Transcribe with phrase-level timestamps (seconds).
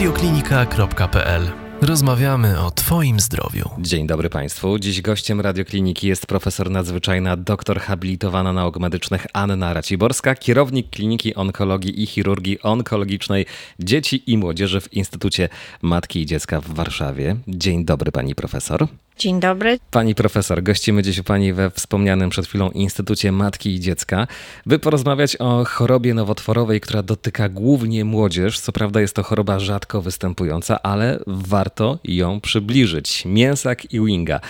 [0.00, 1.42] radioklinika.pl
[1.82, 3.70] Rozmawiamy o Twoim zdrowiu.
[3.78, 4.78] Dzień dobry Państwu.
[4.78, 12.02] Dziś gościem radiokliniki jest profesor nadzwyczajna, doktor habilitowana nauk medycznych Anna Raciborska, kierownik Kliniki Onkologii
[12.02, 13.46] i Chirurgii Onkologicznej
[13.78, 15.48] Dzieci i Młodzieży w Instytucie
[15.82, 17.36] Matki i Dziecka w Warszawie.
[17.48, 18.86] Dzień dobry Pani profesor.
[19.20, 19.78] Dzień dobry.
[19.90, 24.26] Pani profesor, gościmy dziś u Pani we wspomnianym przed chwilą Instytucie Matki i Dziecka,
[24.66, 28.60] by porozmawiać o chorobie nowotworowej, która dotyka głównie młodzież.
[28.60, 33.24] Co prawda jest to choroba rzadko występująca, ale warto ją przybliżyć.
[33.26, 34.40] Mięsak Ewinga.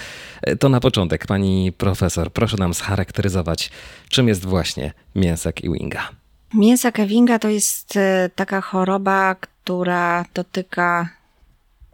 [0.60, 3.70] To na początek, Pani profesor, proszę nam scharakteryzować,
[4.09, 6.09] czym jest właśnie mięsak Ewinga.
[6.54, 11.09] Mięsak Ewinga to jest e, taka choroba, która dotyka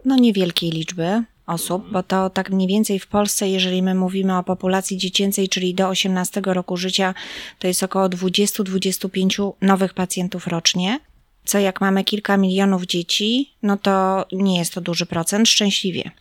[0.05, 4.43] no, niewielkiej liczby osób, bo to tak mniej więcej w Polsce, jeżeli my mówimy o
[4.43, 7.13] populacji dziecięcej, czyli do 18 roku życia,
[7.59, 10.99] to jest około 20-25 nowych pacjentów rocznie.
[11.45, 16.11] Co jak mamy kilka milionów dzieci, no to nie jest to duży procent, szczęśliwie.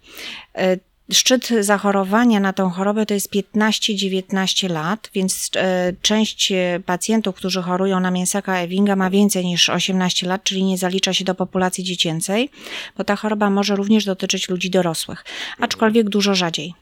[1.10, 6.52] E, Szczyt zachorowania na tą chorobę to jest 15-19 lat, więc e, część
[6.86, 11.24] pacjentów, którzy chorują na mięsaka Ewinga ma więcej niż 18 lat, czyli nie zalicza się
[11.24, 12.50] do populacji dziecięcej,
[12.98, 15.24] bo ta choroba może również dotyczyć ludzi dorosłych,
[15.60, 16.74] aczkolwiek dużo rzadziej.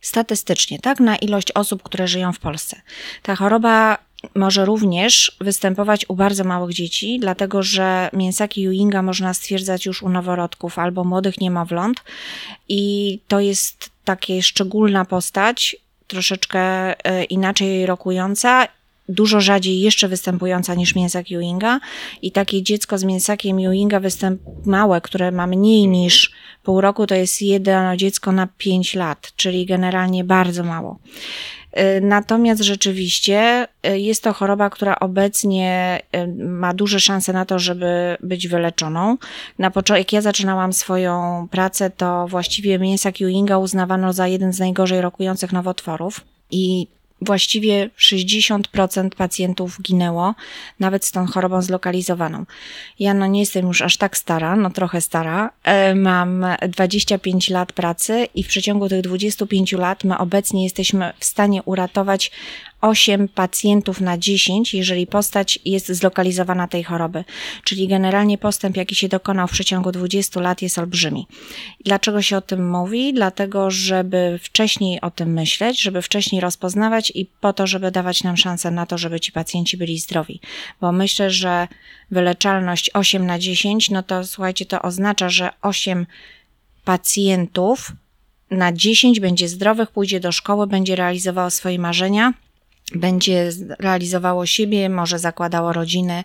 [0.00, 2.80] Statystycznie, tak, na ilość osób, które żyją w Polsce.
[3.22, 3.98] Ta choroba
[4.34, 10.08] może również występować u bardzo małych dzieci, dlatego że mięsaki Ewinga można stwierdzać już u
[10.08, 12.04] noworodków albo młodych niemowląt
[12.68, 16.60] i to jest taka szczególna postać, troszeczkę
[17.04, 18.68] e, inaczej rokująca
[19.08, 21.80] dużo rzadziej jeszcze występująca niż mięsak Ewinga
[22.22, 27.14] i takie dziecko z mięsakiem Ewinga występ małe, które ma mniej niż pół roku, to
[27.14, 30.98] jest jedno dziecko na 5 lat, czyli generalnie bardzo mało.
[31.78, 37.58] Y, natomiast rzeczywiście y, jest to choroba, która obecnie y, ma duże szanse na to,
[37.58, 39.16] żeby być wyleczoną.
[39.58, 44.58] Na początku, jak ja zaczynałam swoją pracę, to właściwie mięsak Ewinga uznawano za jeden z
[44.58, 46.20] najgorzej rokujących nowotworów.
[46.50, 46.86] I
[47.24, 50.34] właściwie 60% pacjentów ginęło,
[50.80, 52.44] nawet z tą chorobą zlokalizowaną.
[52.98, 55.50] Ja no nie jestem już aż tak stara, no trochę stara.
[55.64, 61.24] E, mam 25 lat pracy i w przeciągu tych 25 lat my obecnie jesteśmy w
[61.24, 62.30] stanie uratować
[62.82, 67.24] 8 pacjentów na 10, jeżeli postać jest zlokalizowana tej choroby.
[67.64, 71.26] Czyli generalnie postęp, jaki się dokonał w przeciągu 20 lat, jest olbrzymi.
[71.84, 73.14] Dlaczego się o tym mówi?
[73.14, 78.36] Dlatego, żeby wcześniej o tym myśleć, żeby wcześniej rozpoznawać i po to, żeby dawać nam
[78.36, 80.40] szansę na to, żeby ci pacjenci byli zdrowi.
[80.80, 81.68] Bo myślę, że
[82.10, 86.06] wyleczalność 8 na 10, no to słuchajcie, to oznacza, że 8
[86.84, 87.92] pacjentów
[88.50, 92.32] na 10 będzie zdrowych, pójdzie do szkoły, będzie realizowało swoje marzenia
[92.94, 96.24] będzie realizowało siebie, może zakładało rodziny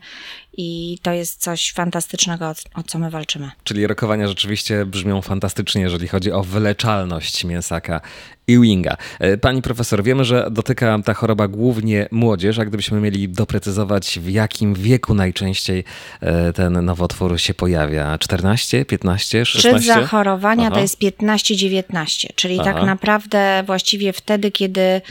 [0.58, 3.52] i to jest coś fantastycznego, o, co my walczymy.
[3.64, 8.02] Czyli rokowania rzeczywiście brzmią fantastycznie, jeżeli chodzi o wyleczalność mięsaka
[8.50, 8.98] Ewinga.
[9.20, 14.30] E, pani profesor, wiemy, że dotyka ta choroba głównie młodzież, a gdybyśmy mieli doprecyzować, w
[14.30, 15.84] jakim wieku najczęściej
[16.22, 18.18] e, ten nowotwór się pojawia?
[18.18, 19.82] 14, 15, 16?
[19.82, 20.76] Szczyt zachorowania Aha.
[20.76, 22.76] to jest 15-19, czyli tak Aha.
[22.76, 25.02] tak naprawdę właściwie wtedy, kiedy e,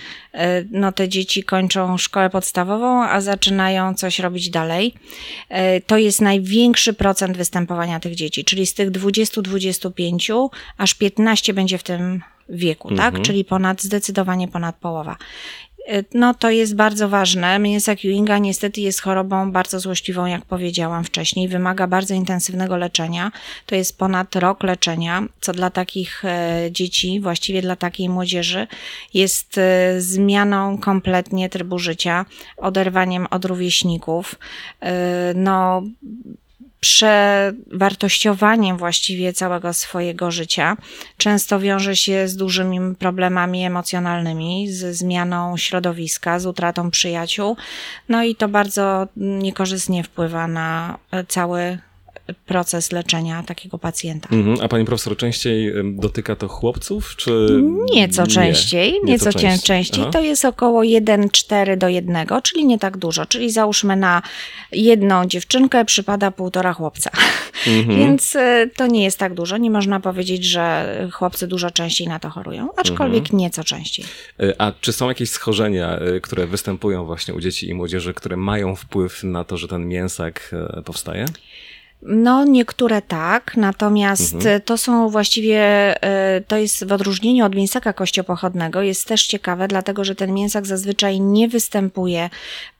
[0.70, 4.94] no, te dzieci kończą szkołę podstawową, a zaczynają coś robić dalej.
[5.86, 10.48] To jest największy procent występowania tych dzieci, czyli z tych 20-25
[10.78, 12.98] aż 15 będzie w tym wieku, tak?
[12.98, 13.14] mhm.
[13.14, 13.22] tak?
[13.22, 15.16] Czyli ponad, zdecydowanie ponad połowa.
[16.14, 17.58] No to jest bardzo ważne.
[17.58, 21.48] Mięsak Ewinga niestety jest chorobą bardzo złośliwą, jak powiedziałam wcześniej.
[21.48, 23.32] Wymaga bardzo intensywnego leczenia.
[23.66, 28.66] To jest ponad rok leczenia, co dla takich e, dzieci, właściwie dla takiej młodzieży,
[29.14, 32.24] jest e, zmianą kompletnie trybu życia,
[32.56, 34.34] oderwaniem od rówieśników.
[34.80, 35.82] E, no,
[36.80, 40.76] przewartościowaniem właściwie całego swojego życia.
[41.16, 47.56] Często wiąże się z dużymi problemami emocjonalnymi, ze zmianą środowiska, z utratą przyjaciół.
[48.08, 51.78] No i to bardzo niekorzystnie wpływa na cały
[52.46, 54.28] proces leczenia takiego pacjenta.
[54.32, 54.58] Mhm.
[54.62, 57.62] A pani profesor częściej dotyka to chłopców, czy
[57.94, 58.28] nieco nie?
[58.28, 59.60] częściej, nieco, nieco częściej.
[59.60, 60.04] częściej.
[60.12, 63.26] To jest około 1,4 do 1, czyli nie tak dużo.
[63.26, 64.22] Czyli załóżmy na
[64.72, 67.10] jedną dziewczynkę przypada półtora chłopca.
[67.66, 67.98] Mhm.
[68.00, 69.56] Więc e, to nie jest tak dużo.
[69.56, 73.38] Nie można powiedzieć, że chłopcy dużo częściej na to chorują, aczkolwiek mhm.
[73.38, 74.06] nieco częściej.
[74.40, 78.36] E, a czy są jakieś schorzenia, e, które występują właśnie u dzieci i młodzieży, które
[78.36, 81.26] mają wpływ na to, że ten mięsak powstaje?
[82.08, 84.60] No, niektóre tak, natomiast Mhm.
[84.60, 85.60] to są właściwie,
[86.02, 90.66] e, to jest w odróżnieniu od mięsaka kościopochodnego, jest też ciekawe, dlatego że ten mięsak
[90.66, 92.30] zazwyczaj nie występuje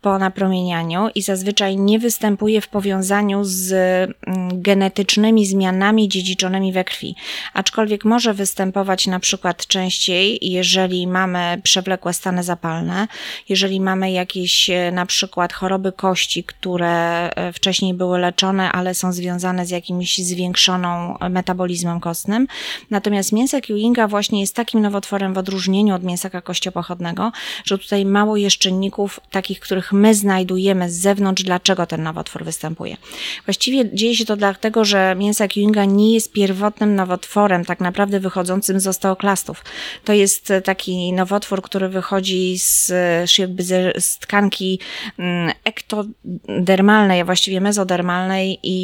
[0.01, 7.15] po napromienianiu i zazwyczaj nie występuje w powiązaniu z mm, genetycznymi zmianami dziedziczonymi we krwi.
[7.55, 13.09] Aczkolwiek może występować na przykład częściej, jeżeli mamy przewlekłe stany zapalne,
[13.49, 19.13] jeżeli mamy jakieś e, na przykład choroby kości, które e, wcześniej były leczone, ale są
[19.17, 22.47] związane z jakimś zwiększoną metabolizmem kostnym.
[22.91, 27.33] Natomiast mięsak Ewinga właśnie jest takim nowotworem w odróżnieniu od mięsaka kościopochodnego,
[27.65, 32.97] że tutaj mało jest czynników takich, których my znajdujemy z zewnątrz, dlaczego ten nowotwór występuje.
[33.45, 38.81] Właściwie dzieje się to dlatego, że mięsak Ewinga nie jest pierwotnym nowotworem, tak naprawdę wychodzącym
[38.81, 39.65] z osteoklastów.
[40.05, 42.93] To jest e, taki nowotwór, który wychodzi z,
[43.39, 44.81] jakby ze, z tkanki
[45.19, 48.77] mm, ektodermalnej, a właściwie mezodermalnej i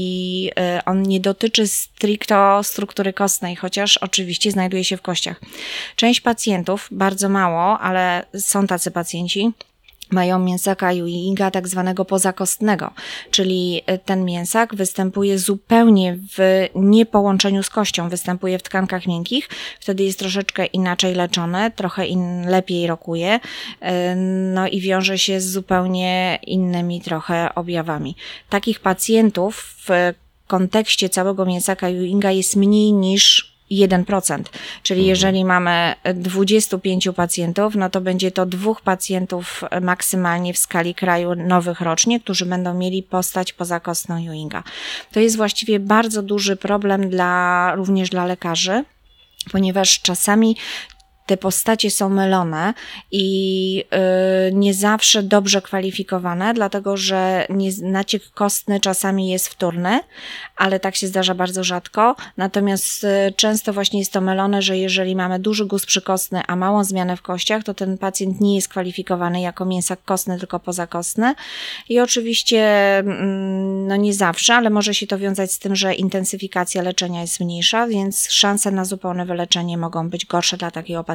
[0.57, 5.41] e, on nie dotyczy stricto struktury kostnej, chociaż oczywiście znajduje się w kościach.
[5.97, 9.53] Część pacjentów, bardzo mało, ale są tacy pacjenci,
[10.13, 12.91] mają mięsaka Ewinga tak zwanego pozakostnego,
[13.31, 19.49] czyli e, ten mięsak występuje zupełnie w niepołączeniu z kością, występuje w tkankach miękkich,
[19.81, 23.41] wtedy jest troszeczkę inaczej leczone, trochę in, lepiej rokuje,
[23.81, 24.17] e,
[24.55, 28.17] no i wiąże się z zupełnie innymi trochę objawami.
[28.49, 30.15] Takich pacjentów w
[30.47, 34.43] kontekście całego mięsaka Ewinga jest mniej niż 1%.
[34.83, 41.35] Czyli jeżeli mamy 25 pacjentów, no to będzie to dwóch pacjentów maksymalnie w skali kraju
[41.35, 44.63] nowych rocznie, którzy będą mieli postać pozakostną Ewinga.
[45.13, 48.85] To jest właściwie bardzo duży problem dla, również dla lekarzy,
[49.53, 50.57] ponieważ czasami
[51.27, 52.75] te postacie są mylone
[53.11, 53.85] i
[54.49, 60.01] y, nie zawsze dobrze kwalifikowane, dlatego że nie, naciek kostny czasami jest wtórny,
[60.57, 62.17] ale tak się zdarza bardzo rzadko.
[62.37, 66.85] Natomiast y, często właśnie jest to mylone, że jeżeli mamy duży guz przykostny, a małą
[66.85, 71.35] zmianę w kościach, to ten pacjent nie jest kwalifikowany jako mięsak kostny, tylko pozakostny.
[71.89, 72.63] I oczywiście,
[72.99, 77.41] mm, no nie zawsze, ale może się to wiązać z tym, że intensyfikacja leczenia jest
[77.41, 81.12] mniejsza, więc szanse na zupełne wyleczenie mogą być gorsze dla takiego pacjenta.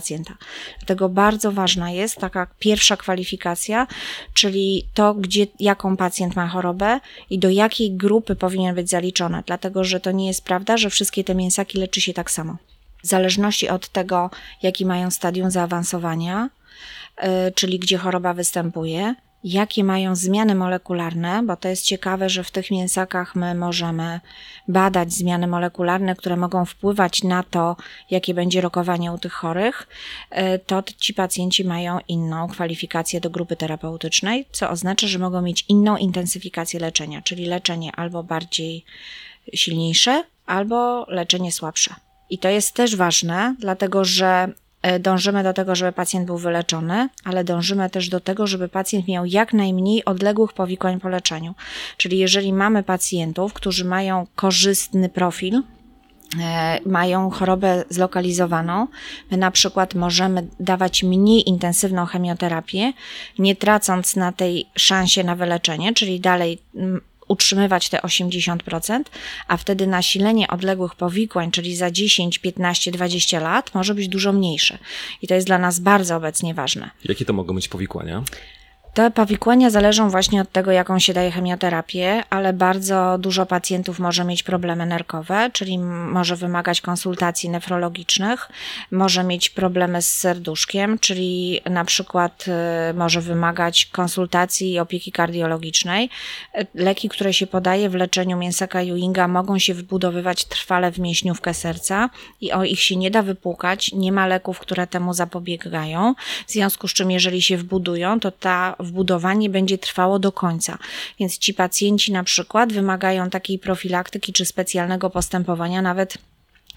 [0.79, 3.87] Dlatego bardzo ważna jest taka pierwsza kwalifikacja,
[4.33, 6.99] czyli to, gdzie, jaką pacjent ma chorobę
[7.29, 11.23] i do jakiej grupy powinien być zaliczony, dlatego że to nie jest prawda, że wszystkie
[11.23, 12.57] te mięsaki leczy się tak samo.
[13.03, 14.29] W zależności od tego,
[14.63, 16.49] jaki mają stadium zaawansowania,
[17.23, 22.51] yy, czyli gdzie choroba występuje, jakie mają zmiany molekularne, bo to jest ciekawe, że w
[22.51, 24.19] tych mięsakach my możemy
[24.67, 27.75] badać zmiany molekularne, które mogą wpływać na to,
[28.09, 29.87] jakie będzie rokowanie u tych chorych,
[30.29, 35.65] e, to ci pacjenci mają inną kwalifikację do grupy terapeutycznej, co oznacza, że mogą mieć
[35.69, 38.85] inną intensyfikację leczenia, czyli leczenie albo bardziej
[39.53, 41.95] silniejsze, albo leczenie słabsze.
[42.29, 44.53] I to jest też ważne, dlatego że
[44.99, 49.25] dążymy do tego, żeby pacjent był wyleczony, ale dążymy też do tego, żeby pacjent miał
[49.25, 51.55] jak najmniej odległych powikłań po leczeniu.
[51.97, 55.61] Czyli jeżeli mamy pacjentów, którzy mają korzystny profil,
[56.39, 58.87] e, mają chorobę zlokalizowaną,
[59.31, 62.93] my na przykład możemy dawać mniej intensywną chemioterapię,
[63.39, 66.59] nie tracąc na tej szansie na wyleczenie, czyli dalej
[67.27, 69.03] utrzymywać te 80%,
[69.47, 74.77] a wtedy nasilenie odległych powikłań, czyli za 10, 15, 20 lat może być dużo mniejsze.
[75.21, 76.89] I to jest dla nas bardzo obecnie ważne.
[77.03, 78.23] Jakie to mogą być powikłania?
[78.97, 84.23] Te powikłania zależą właśnie od tego, jaką się daje chemioterapię, ale bardzo dużo pacjentów może
[84.23, 88.49] mieć problemy nerkowe, czyli może wymagać konsultacji nefrologicznych,
[88.91, 92.45] może mieć problemy z serduszkiem, czyli na przykład
[92.89, 96.09] y, może wymagać konsultacji i opieki kardiologicznej.
[96.73, 102.09] Leki, które się podaje w leczeniu mięsaka Ewinga mogą się wbudowywać trwale w mięśniówkę serca
[102.41, 106.15] i o ich się nie da wypłukać, nie ma leków, które temu zapobiegają,
[106.47, 110.77] w związku z czym jeżeli się wbudują, to ta wbudowanie będzie trwało do końca.
[111.19, 116.17] Więc ci pacjenci na przykład wymagają takiej profilaktyki czy specjalnego postępowania nawet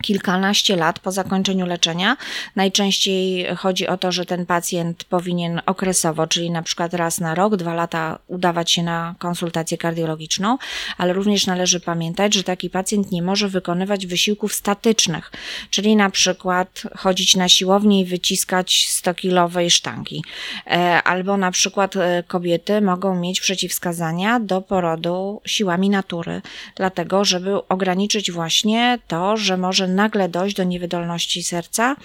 [0.02, 2.16] kilkanaście lat po zakończeniu leczenia.
[2.56, 7.56] Najczęściej chodzi o to, że ten pacjent powinien okresowo, czyli na przykład raz na rok,
[7.56, 10.58] dwa lata udawać się na konsultację kardiologiczną,
[10.98, 15.32] ale również należy pamiętać, że taki pacjent nie może wykonywać wysiłków statycznych,
[15.70, 20.24] czyli na przykład chodzić na siłownię i wyciskać 100-kilowej sztangi.
[20.66, 26.42] E, Albo na przykład e, kobiety mogą mieć przeciwwskazania do porodu siłami natury,
[26.76, 31.96] dlatego żeby ograniczyć właśnie to, że może nagle dojść do niewydolności serca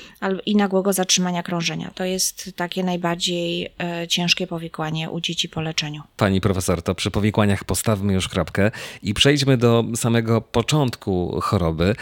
[0.45, 1.91] i nagłego zatrzymania krążenia.
[1.95, 6.01] To jest takie najbardziej e, ciężkie powikłanie u dzieci po leczeniu.
[6.17, 8.71] Pani profesor, to przy powikłaniach postawmy już kropkę
[9.03, 11.95] i przejdźmy do samego początku choroby.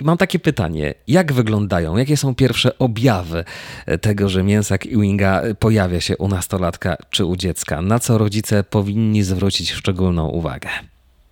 [0.00, 3.44] I mam takie pytanie, jak wyglądają, jakie są pierwsze objawy
[4.00, 7.82] tego, że mięsak Ewinga pojawia się u nastolatka czy u dziecka?
[7.82, 10.68] Na co rodzice powinni zwrócić szczególną uwagę?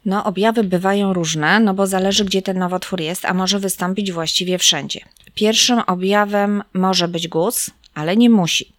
[0.05, 4.59] No, objawy bywają różne, no bo zależy, gdzie ten nowotwór jest, a może wystąpić właściwie
[4.59, 5.01] wszędzie.
[5.35, 8.73] Pierwszym objawem może być guz, ale nie musi.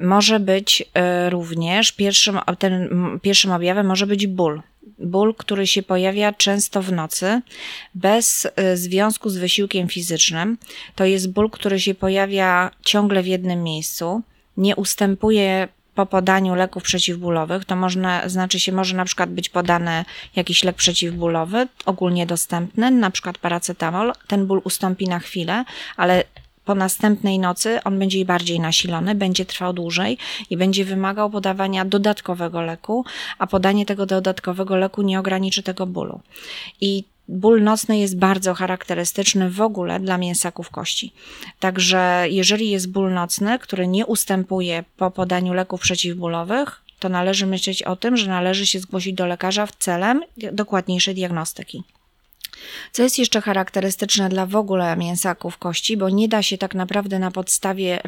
[0.00, 0.82] Może być
[1.26, 2.88] y, również pierwszym, ten,
[3.22, 4.62] pierwszym objawem może być ból.
[4.98, 7.42] Ból, który się pojawia często w nocy,
[7.94, 10.58] bez y, związku z wysiłkiem fizycznym.
[10.94, 14.22] To jest ból, który się pojawia ciągle w jednym miejscu,
[14.56, 20.04] nie ustępuje po podaniu leków przeciwbólowych, to można, znaczy się może na przykład być podany
[20.36, 24.12] jakiś lek przeciwbólowy, ogólnie dostępny, na przykład paracetamol.
[24.26, 25.64] Ten ból ustąpi na chwilę,
[25.96, 26.24] ale
[26.64, 30.18] po następnej nocy on będzie bardziej nasilony, będzie trwał dłużej
[30.50, 33.04] i będzie wymagał podawania dodatkowego leku,
[33.38, 36.20] a podanie tego dodatkowego leku nie ograniczy tego bólu.
[36.80, 41.12] I ból nocny jest bardzo charakterystyczny w ogóle dla mięsaków kości.
[41.60, 47.82] Także jeżeli jest ból nocny, który nie ustępuje po podaniu leków przeciwbólowych, to należy myśleć
[47.82, 50.22] o tym, że należy się zgłosić do lekarza w celem
[50.52, 51.82] dokładniejszej diagnostyki.
[52.92, 57.18] Co jest jeszcze charakterystyczne dla w ogóle mięsaków kości, bo nie da się tak naprawdę
[57.18, 58.02] na podstawie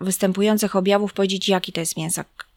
[0.00, 2.51] występujących objawów powiedzieć, jaki to jest mięsak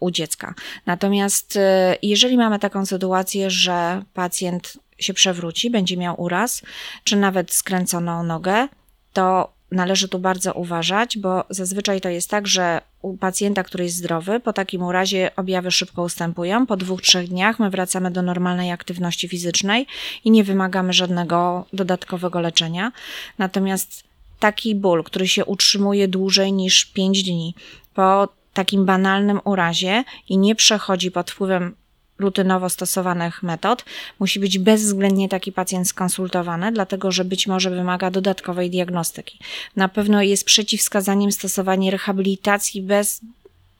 [0.00, 0.54] u dziecka.
[0.86, 6.62] Natomiast e, jeżeli mamy taką sytuację, że pacjent się przewróci, będzie miał uraz,
[7.04, 8.68] czy nawet skręconą nogę,
[9.12, 13.96] to należy tu bardzo uważać, bo zazwyczaj to jest tak, że u pacjenta, który jest
[13.96, 16.66] zdrowy, po takim urazie objawy szybko ustępują.
[16.66, 19.86] Po dwóch, trzech dniach my wracamy do normalnej aktywności fizycznej
[20.24, 22.92] i nie wymagamy żadnego dodatkowego leczenia.
[23.38, 24.04] Natomiast
[24.40, 27.54] taki ból, który się utrzymuje dłużej niż 5 dni
[27.94, 31.74] po takim banalnym urazie i nie przechodzi pod wpływem
[32.18, 33.84] rutynowo stosowanych metod,
[34.18, 39.38] musi być bezwzględnie taki pacjent skonsultowany, dlatego że być może wymaga dodatkowej diagnostyki.
[39.76, 43.20] Na pewno jest przeciwwskazaniem stosowanie rehabilitacji bez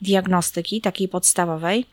[0.00, 1.86] diagnostyki, takiej podstawowej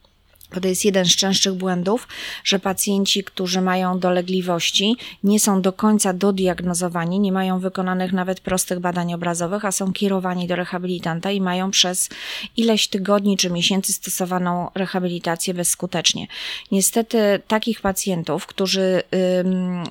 [0.61, 2.07] to jest jeden z częstszych błędów,
[2.43, 8.79] że pacjenci, którzy mają dolegliwości, nie są do końca dodiagnozowani, nie mają wykonanych nawet prostych
[8.79, 12.09] badań obrazowych, a są kierowani do rehabilitanta i mają przez
[12.57, 16.27] ileś tygodni czy miesięcy stosowaną rehabilitację bezskutecznie.
[16.71, 19.03] Niestety takich pacjentów, którzy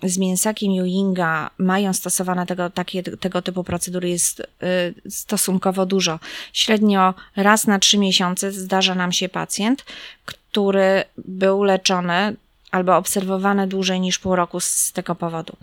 [0.02, 6.18] z mięsakiem Ewinga mają stosowane tego, takie, tego typu procedury jest y, stosunkowo dużo.
[6.52, 9.84] Średnio raz na trzy miesiące zdarza nam się pacjent,
[10.54, 12.36] który był leczony
[12.70, 15.56] albo obserwowany dłużej niż pół roku z tego powodu.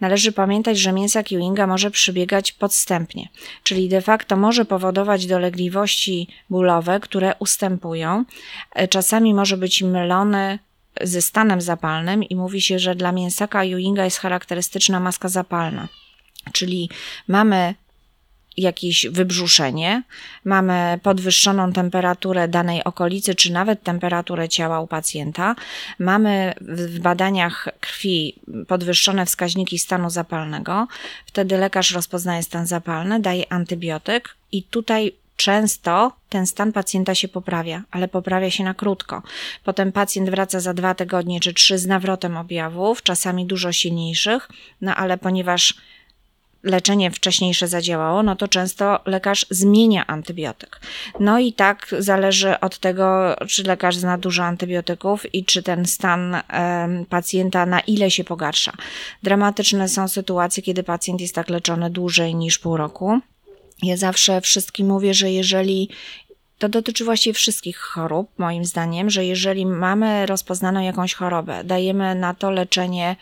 [0.00, 3.28] Należy pamiętać, że mięsak Ewinga może przybiegać podstępnie,
[3.62, 8.24] czyli de facto może powodować dolegliwości bólowe, które ustępują.
[8.90, 10.58] Czasami może być mylony
[11.00, 15.88] ze stanem zapalnym i mówi się, że dla mięsaka Ewinga jest charakterystyczna maska zapalna.
[16.52, 16.90] Czyli
[17.28, 17.74] mamy
[18.56, 20.02] jakieś wybrzuszenie,
[20.44, 25.54] mamy podwyższoną temperaturę danej okolicy, czy nawet temperaturę ciała u pacjenta,
[25.98, 28.34] mamy w badaniach krwi
[28.68, 30.88] podwyższone wskaźniki stanu zapalnego,
[31.26, 37.82] wtedy lekarz rozpoznaje stan zapalny, daje antybiotyk i tutaj często ten stan pacjenta się poprawia,
[37.90, 39.22] ale poprawia się na krótko.
[39.64, 44.48] Potem pacjent wraca za dwa tygodnie czy trzy z nawrotem objawów, czasami dużo silniejszych,
[44.80, 45.74] no ale ponieważ
[46.62, 50.80] leczenie wcześniejsze zadziałało, no to często lekarz zmienia antybiotyk.
[51.20, 56.36] No i tak zależy od tego, czy lekarz zna dużo antybiotyków i czy ten stan
[57.08, 58.72] pacjenta na ile się pogarsza.
[59.22, 63.20] Dramatyczne są sytuacje, kiedy pacjent jest tak leczony dłużej niż pół roku.
[63.82, 65.88] Ja zawsze wszystkim mówię, że jeżeli
[66.58, 72.34] to dotyczy właściwie wszystkich chorób, moim zdaniem, że jeżeli mamy rozpoznaną jakąś chorobę, dajemy na
[72.34, 73.16] to leczenie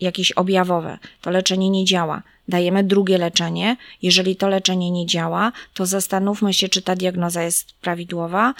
[0.00, 2.22] jakieś objawowe, to leczenie nie działa.
[2.48, 3.76] Dajemy drugie leczenie.
[4.02, 8.54] Jeżeli to leczenie nie działa, to zastanówmy się, czy ta diagnoza jest prawidłowa,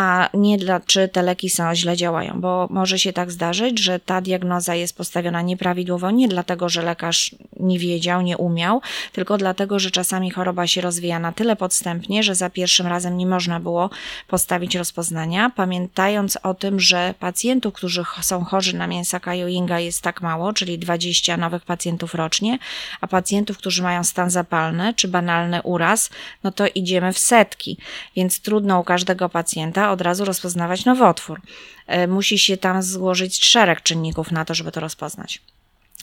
[0.00, 4.00] a nie dla, czy te leki są źle działają, bo może się tak zdarzyć, że
[4.00, 8.80] ta diagnoza jest postawiona nieprawidłowo, nie dlatego, że lekarz nie wiedział, nie umiał,
[9.12, 13.26] tylko dlatego, że czasami choroba się rozwija na tyle podstępnie, że za pierwszym razem nie
[13.26, 13.90] można było
[14.28, 20.22] postawić rozpoznania, pamiętając o tym, że pacjentów, którzy są chorzy na mięsaka Ewinga jest tak
[20.22, 22.58] mało, czyli 20 nowych pacjentów rocznie,
[23.00, 26.10] a pacjentów, którzy mają stan zapalny czy banalny uraz,
[26.44, 27.76] no to idziemy w setki,
[28.16, 31.40] więc trudno u każdego pacjenta od razu rozpoznawać nowotwór.
[31.86, 35.40] E, musi się tam złożyć szereg czynników na to, żeby to rozpoznać.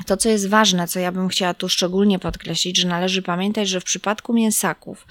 [0.05, 3.79] To, co jest ważne, co ja bym chciała tu szczególnie podkreślić, że należy pamiętać, że
[3.79, 5.07] w przypadku mięsaków,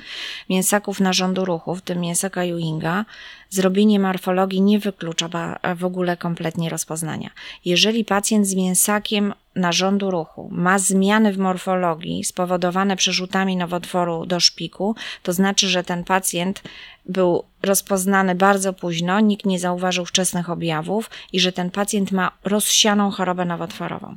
[0.51, 3.05] mięsaków narządu ruchu, w tym mięsaka Ewinga,
[3.51, 7.31] zrobienie morfologii nie wyklucza w ogóle kompletnie rozpoznania.
[7.65, 14.97] Jeżeli pacjent z mięsakiem narządu ruchu ma zmiany w morfologii spowodowane przerzutami nowotworu do szpiku,
[15.23, 16.63] to znaczy, że ten pacjent
[17.09, 23.11] był rozpoznany bardzo późno, nikt nie zauważył wczesnych objawów i że ten pacjent ma rozsianą
[23.11, 24.17] chorobę nowotworową.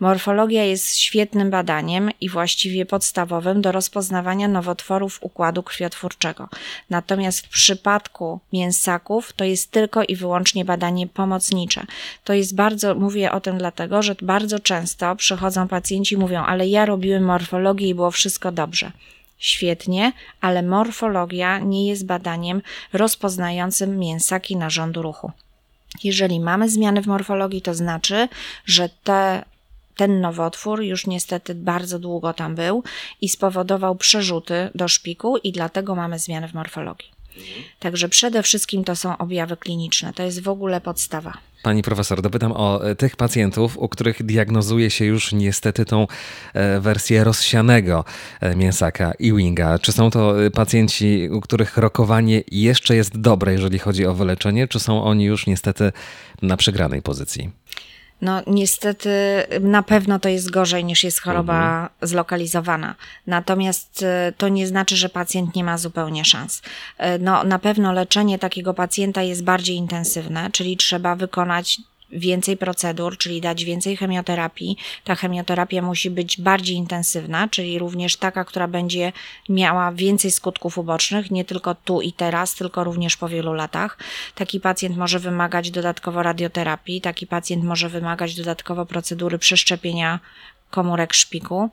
[0.00, 6.48] Morfologia jest świetnym badaniem i właściwie podstawowym do rozpoznawania nowotworów układu krwiotwórczego.
[6.90, 11.86] Natomiast w przypadku mięsaków to jest tylko i wyłącznie badanie pomocnicze.
[12.24, 16.68] To jest bardzo, mówię o tym dlatego, że bardzo często przychodzą pacjenci i mówią, ale
[16.68, 18.92] ja robiłem morfologię i było wszystko dobrze
[19.38, 25.32] świetnie, ale morfologia nie jest badaniem rozpoznającym mięsaki narządu ruchu.
[26.04, 28.28] Jeżeli mamy zmiany w morfologii, to znaczy,
[28.66, 29.44] że te,
[29.96, 32.82] ten nowotwór już niestety bardzo długo tam był
[33.20, 37.17] i spowodował przerzuty do szpiku, i dlatego mamy zmiany w morfologii.
[37.78, 40.12] Także przede wszystkim to są objawy kliniczne.
[40.12, 41.38] To jest w ogóle podstawa.
[41.62, 46.06] Pani profesor, dopytam o e, tych pacjentów, u których diagnozuje się już niestety tą
[46.54, 48.04] e, wersję rozsianego
[48.40, 49.78] e, mięsaka Ewinga.
[49.78, 54.80] Czy są to pacjenci, u których rokowanie jeszcze jest dobre, jeżeli chodzi o wyleczenie, czy
[54.80, 55.92] są oni już niestety
[56.42, 57.50] na przegranej pozycji?
[58.22, 59.10] No niestety
[59.60, 61.88] na pewno to jest gorzej niż jest choroba mhm.
[62.02, 62.94] zlokalizowana.
[63.26, 66.62] Natomiast e, to nie znaczy, że pacjent nie ma zupełnie szans.
[66.98, 71.80] E, no na pewno leczenie takiego pacjenta jest bardziej intensywne, czyli trzeba wykonać
[72.12, 74.76] więcej procedur, czyli dać więcej chemioterapii.
[75.04, 79.12] Ta chemioterapia musi być bardziej intensywna, czyli również taka, która będzie
[79.48, 83.98] miała więcej skutków ubocznych, nie tylko tu i teraz, tylko również po wielu latach.
[84.34, 90.20] Taki pacjent może wymagać dodatkowo radioterapii, taki pacjent może wymagać dodatkowo procedury przeszczepienia
[90.70, 91.70] komórek szpiku.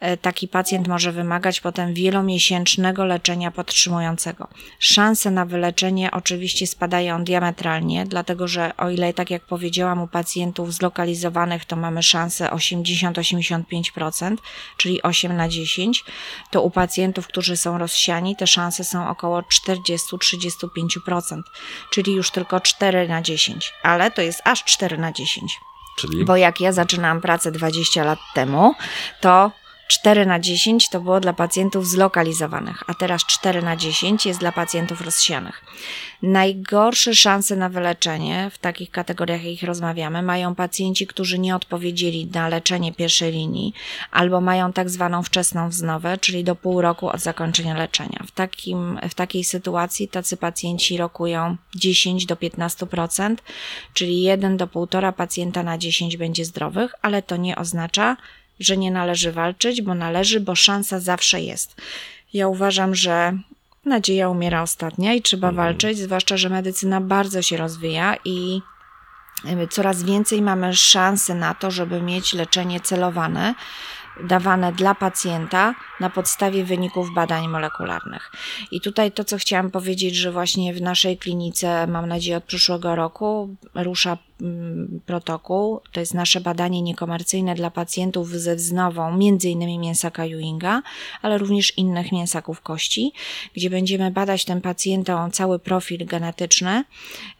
[0.00, 4.48] E, taki pacjent może wymagać potem wielomiesięcznego leczenia podtrzymującego.
[4.78, 10.74] Szanse na wyleczenie oczywiście spadają diametralnie, dlatego że o ile, tak jak powiedziałam, u pacjentów
[10.74, 14.36] zlokalizowanych to mamy szansę 80-85%,
[14.76, 16.04] czyli 8 na 10,
[16.50, 21.42] to u pacjentów, którzy są rozsiani, te szanse są około 40-35%,
[21.90, 25.60] czyli już tylko 4 na 10, ale to jest aż 4 na 10.
[25.96, 26.24] Czyli?
[26.24, 28.74] Bo jak ja zaczynałam pracę 20 lat temu,
[29.20, 29.50] to
[29.88, 34.52] 4 na 10 to było dla pacjentów zlokalizowanych, a teraz 4 na 10 jest dla
[34.52, 35.64] pacjentów rozsianych.
[36.22, 42.48] Najgorsze szanse na wyleczenie w takich kategoriach, jakich rozmawiamy, mają pacjenci, którzy nie odpowiedzieli na
[42.48, 43.74] leczenie pierwszej linii
[44.10, 48.24] albo mają tak zwaną wczesną wznowę, czyli do pół roku od zakończenia leczenia.
[48.26, 53.36] W, takim, w takiej sytuacji tacy pacjenci rokują 10 do 15%,
[53.92, 58.16] czyli 1 do 1,5 pacjenta na 10 będzie zdrowych, ale to nie oznacza,
[58.60, 61.76] że nie należy walczyć, bo należy, bo szansa zawsze jest.
[62.32, 63.38] Ja uważam, że
[63.84, 65.66] nadzieja umiera ostatnia i trzeba mhm.
[65.66, 68.60] walczyć, zwłaszcza, że medycyna bardzo się rozwija i
[69.70, 73.54] coraz więcej mamy szansy na to, żeby mieć leczenie celowane
[74.22, 78.30] dawane dla pacjenta na podstawie wyników badań molekularnych.
[78.70, 82.96] I tutaj to, co chciałam powiedzieć, że właśnie w naszej klinice, mam nadzieję od przyszłego
[82.96, 84.18] roku, rusza
[85.06, 85.80] protokół.
[85.92, 90.82] To jest nasze badanie niekomercyjne dla pacjentów ze wznową, innymi mięsaka Ewinga,
[91.22, 93.12] ale również innych mięsaków kości,
[93.54, 96.84] gdzie będziemy badać tym pacjentom cały profil genetyczny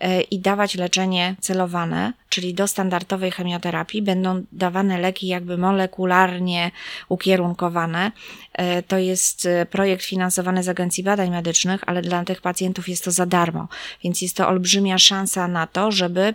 [0.00, 6.70] e, i dawać leczenie celowane, czyli do standardowej chemioterapii będą dawane leki jakby molekularnie
[7.08, 8.12] ukierunkowane.
[8.52, 13.04] E, to jest e, projekt finansowany z Agencji Badań Medycznych, ale dla tych pacjentów jest
[13.04, 13.68] to za darmo,
[14.04, 16.34] więc jest to olbrzymia szansa na to, żeby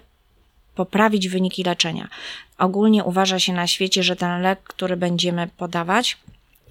[0.80, 2.08] poprawić wyniki leczenia.
[2.58, 6.18] Ogólnie uważa się na świecie, że ten lek, który będziemy podawać,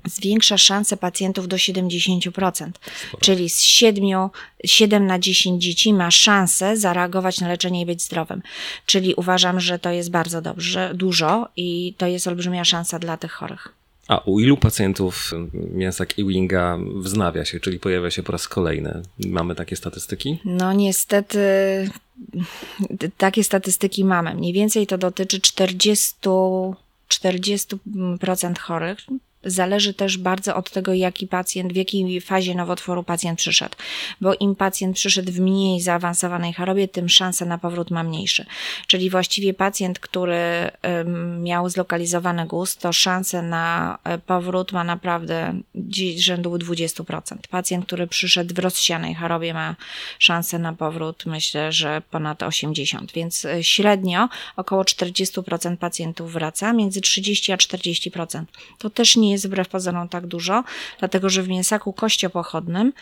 [0.05, 2.31] zwiększa szanse pacjentów do 70%.
[2.31, 2.73] Sporo.
[3.21, 4.05] Czyli z 7,
[4.65, 8.43] 7 na 10 dzieci ma szansę zareagować na leczenie i być zdrowym.
[8.87, 13.33] Czyli uważam, że to jest bardzo dobrze, dużo i to jest olbrzymia szansa dla tych
[13.33, 13.78] chorych.
[14.09, 19.03] A u ilu pacjentów mięsak Ewinga wznawia się, czyli pojawia się po raz kolejny?
[19.27, 20.39] Mamy takie statystyki?
[20.45, 21.39] No niestety
[23.17, 24.35] takie statystyki mamy.
[24.35, 26.15] Mniej więcej to dotyczy 40
[27.09, 28.99] 40% chorych,
[29.45, 33.77] zależy też bardzo od tego, jaki pacjent, w jakiej fazie nowotworu pacjent przyszedł.
[34.21, 38.45] Bo im pacjent przyszedł w mniej zaawansowanej chorobie, tym szanse na powrót ma mniejsze.
[38.87, 40.71] Czyli właściwie pacjent, który
[41.39, 45.61] miał zlokalizowany guz, to szanse na e, powrót ma naprawdę
[46.17, 47.37] rzędu 20%.
[47.51, 49.77] Pacjent, który przyszedł w rozsianej chorobie ma
[50.19, 53.07] szansę na powrót, myślę, że ponad 80%.
[53.15, 58.45] Więc e, średnio około 40% pacjentów wraca, między 30 a 40%.
[58.79, 60.65] To też nie jest wbrew pozorom tak dużo,
[60.99, 62.93] dlatego że w mięsaku kościopochodnym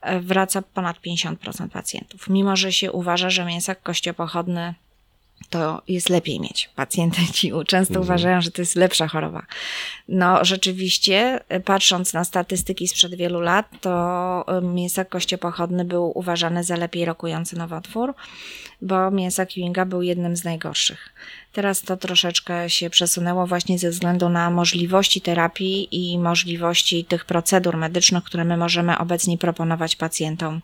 [0.00, 2.28] e, wraca ponad 50% pacjentów.
[2.28, 4.74] Mimo, że się uważa, że mięsak kościopochodny
[5.50, 6.70] to jest lepiej mieć.
[6.76, 8.04] Pacjenci często mhm.
[8.04, 9.46] uważają, że to jest lepsza choroba.
[10.08, 16.76] No, rzeczywiście, e, patrząc na statystyki sprzed wielu lat, to mięsak kościopochodny był uważany za
[16.76, 18.14] lepiej rokujący nowotwór,
[18.82, 21.12] bo mięsak Ewinga był jednym z najgorszych.
[21.52, 27.76] Teraz to troszeczkę się przesunęło właśnie ze względu na możliwości terapii i możliwości tych procedur
[27.76, 30.60] medycznych, które my możemy obecnie proponować pacjentom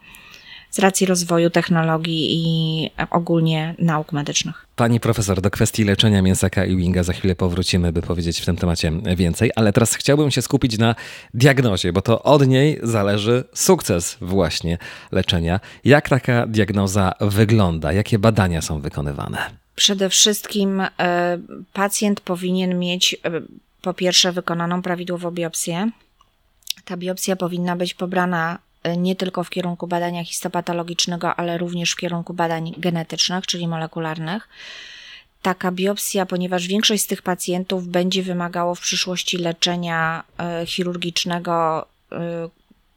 [0.70, 4.66] z racji rozwoju technologii i ogólnie nauk medycznych.
[4.76, 8.56] Pani profesor, do kwestii leczenia mięsaka i winga za chwilę powrócimy, by powiedzieć w tym
[8.56, 10.94] temacie więcej, ale teraz chciałbym się skupić na
[11.34, 14.78] diagnozie, bo to od niej zależy sukces właśnie
[15.12, 15.60] leczenia.
[15.84, 17.92] Jak taka diagnoza wygląda?
[17.92, 19.38] Jakie badania są wykonywane?
[19.74, 21.38] Przede wszystkim e,
[21.72, 23.30] pacjent powinien mieć e,
[23.82, 25.90] po pierwsze wykonaną prawidłowo biopsję.
[26.84, 28.58] Ta biopsja powinna być pobrana
[28.96, 34.48] nie tylko w kierunku badania histopatologicznego, ale również w kierunku badań genetycznych, czyli molekularnych.
[35.42, 40.24] Taka biopsja, ponieważ większość z tych pacjentów będzie wymagało w przyszłości leczenia
[40.66, 41.86] chirurgicznego,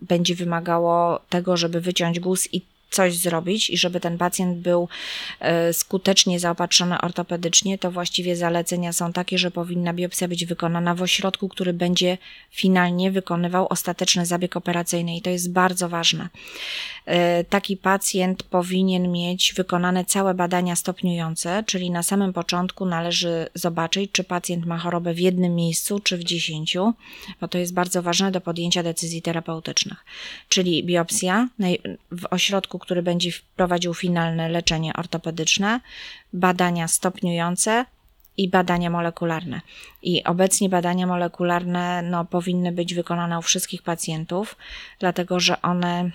[0.02, 4.88] będzie wymagało tego, żeby wyciąć guz i coś zrobić i żeby ten pacjent był
[5.40, 11.02] e, skutecznie zaopatrzony ortopedycznie, to właściwie zalecenia są takie, że powinna biopsja być wykonana w
[11.02, 12.18] ośrodku, który będzie
[12.52, 16.30] finalnie wykonywał ostateczny zabieg operacyjny i to jest bardzo ważne.
[17.06, 24.12] E, taki pacjent powinien mieć wykonane całe badania stopniujące, czyli na samym początku należy zobaczyć,
[24.12, 26.94] czy pacjent ma chorobę w jednym miejscu, czy w dziesięciu,
[27.42, 30.06] bo to jest bardzo ważne do podjęcia decyzji terapeutycznych.
[30.50, 31.48] Czyli biopsja
[32.12, 35.80] w ośrodku, który będzie prowadził finalne leczenie ortopedyczne,
[36.34, 37.86] badania stopniujące
[38.38, 39.62] i badania molekularne.
[40.02, 44.58] I obecnie badania molekularne no, powinny być wykonane u wszystkich pacjentów,
[45.00, 46.12] dlatego że one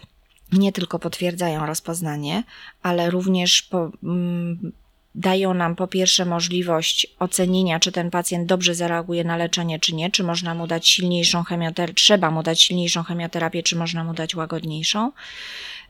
[0.52, 2.42] nie tylko potwierdzają rozpoznanie,
[2.82, 4.72] ale również po, mm,
[5.16, 10.10] dają nam po pierwsze możliwość ocenienia, czy ten pacjent dobrze zareaguje na leczenie, czy nie,
[10.10, 14.34] czy można mu dać silniejszą chemioterapię, trzeba mu dać silniejszą chemioterapię, czy można mu dać
[14.34, 15.12] łagodniejszą.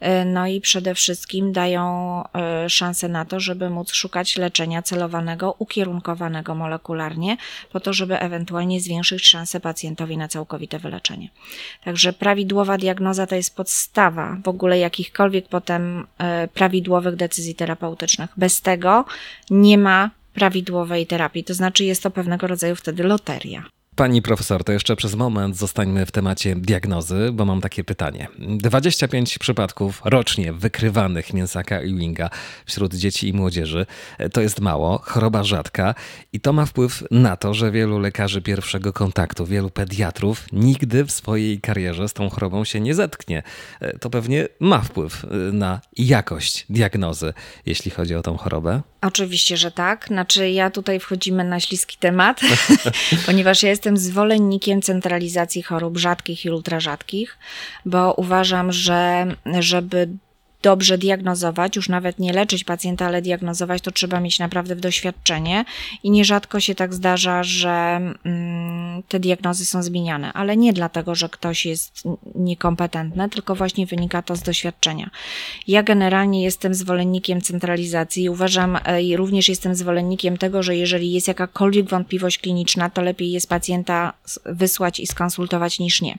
[0.01, 5.55] E, no i przede wszystkim dają e, szansę na to, żeby móc szukać leczenia celowanego,
[5.59, 7.37] ukierunkowanego molekularnie,
[7.73, 11.29] po to, żeby ewentualnie zwiększyć szansę pacjentowi na całkowite wyleczenie.
[11.85, 18.31] Także prawidłowa diagnoza to jest podstawa w ogóle jakichkolwiek potem e, prawidłowych decyzji terapeutycznych.
[18.37, 19.05] Bez tego
[19.51, 23.76] nie ma prawidłowej terapii, to znaczy jest to pewnego rodzaju wtedy loteria.
[23.97, 28.29] Pani profesor, to jeszcze przez moment zostańmy w temacie diagnozy, bo mam takie pytanie.
[28.39, 32.31] 25 przypadków rocznie wykrywanych mięsaka Ewinga
[32.67, 33.87] wśród dzieci i młodzieży
[34.33, 35.95] to jest mało, choroba rzadka
[36.33, 41.11] i to ma wpływ na to, że wielu lekarzy pierwszego kontaktu, wielu pediatrów nigdy w
[41.11, 43.43] swojej karierze z tą chorobą się nie zetknie.
[44.01, 47.33] To pewnie ma wpływ na jakość diagnozy,
[47.67, 48.83] jeśli chodzi o tą chorobę?
[49.03, 50.07] Oczywiście, że tak.
[50.09, 52.41] Znaczy, ja tutaj wchodzimy na śliski temat,
[53.27, 57.39] ponieważ ja jestem zwolennikiem centralizacji chorób rzadkich i ultrarzadkich,
[57.85, 59.27] bo uważam, że
[59.61, 60.09] żeby
[60.67, 65.65] dobrze diagnozować, już nawet nie leczyć pacjenta, ale diagnozować, to trzeba mieć naprawdę doświadczenie
[66.03, 71.29] i nierzadko się tak zdarza, że mm, te diagnozy są zmieniane, ale nie dlatego, że
[71.29, 72.03] ktoś jest
[72.35, 75.11] niekompetentny, tylko właśnie wynika to z doświadczenia.
[75.69, 81.13] Ja generalnie jestem zwolennikiem centralizacji i uważam, e, i również jestem zwolennikiem tego, że jeżeli
[81.13, 84.13] jest jakakolwiek wątpliwość kliniczna, to lepiej jest pacjenta
[84.45, 86.19] wysłać i skonsultować niż nie.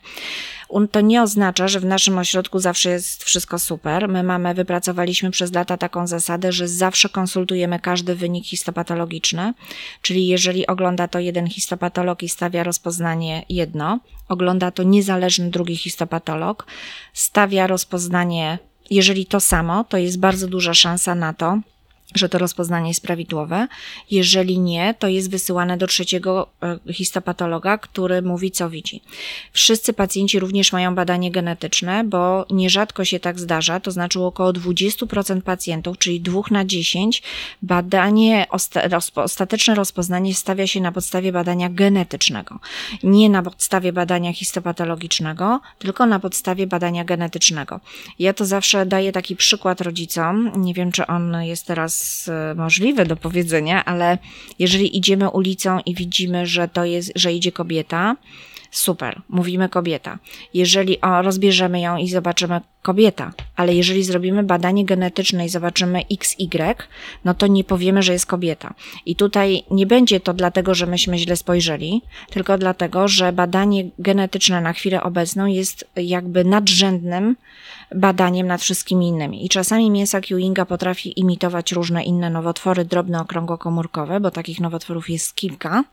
[0.92, 4.10] To nie oznacza, że w naszym ośrodku zawsze jest wszystko super.
[4.10, 9.54] My mamy, wypracowaliśmy przez lata taką zasadę, że zawsze konsultujemy każdy wynik histopatologiczny,
[10.02, 16.66] czyli jeżeli ogląda to jeden histopatolog i stawia rozpoznanie jedno, ogląda to niezależny drugi histopatolog,
[17.14, 21.60] stawia rozpoznanie, jeżeli to samo, to jest bardzo duża szansa na to,
[22.16, 23.68] że to rozpoznanie jest prawidłowe.
[24.12, 26.50] Jeżeli nie, to jest wysyłane do trzeciego
[26.88, 29.02] e, histopatologa, który mówi, co widzi.
[29.52, 35.42] Wszyscy pacjenci również mają badanie genetyczne, bo nierzadko się tak zdarza, to znaczy około 20%
[35.42, 37.24] pacjentów, czyli 2 na 10,
[37.62, 38.48] badanie,
[39.16, 42.60] ostateczne rozpoznanie stawia się na podstawie badania genetycznego.
[43.04, 47.80] Nie na podstawie badania histopatologicznego, tylko na podstawie badania genetycznego.
[48.20, 51.97] Ja to zawsze daję taki przykład rodzicom, nie wiem, czy on jest teraz
[52.28, 54.18] E, możliwe do powiedzenia, ale
[54.60, 58.16] jeżeli idziemy ulicą i widzimy, że to jest, że idzie kobieta,
[58.72, 60.20] super, mówimy kobieta.
[60.54, 66.48] Jeżeli o, rozbierzemy ją i zobaczymy kobieta, ale jeżeli zrobimy badanie genetyczne i zobaczymy XY,
[67.26, 68.74] no to nie powiemy, że jest kobieta.
[69.06, 74.62] I tutaj nie będzie to dlatego, że myśmy źle spojrzeli, tylko dlatego, że badanie genetyczne
[74.62, 77.36] na chwilę obecną jest jakby nadrzędnym
[77.96, 79.46] badaniem nad wszystkimi innymi.
[79.46, 85.36] I czasami mięsa Ewinga potrafi imitować różne inne nowotwory drobne okrągłokomórkowe, bo takich nowotworów jest
[85.36, 85.84] kilka.